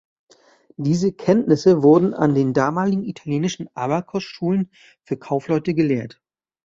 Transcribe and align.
Diese 0.77 1.13
Kenntnisse 1.13 1.83
wurden 1.83 2.15
an 2.15 2.33
den 2.33 2.53
damaligen 2.55 3.03
italienischen 3.03 3.69
Abakus-Schulen 3.75 4.71
für 5.03 5.17
Kaufleute 5.17 5.75
gelehrt. 5.75 6.19